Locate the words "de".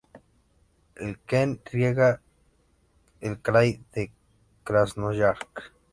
3.93-4.07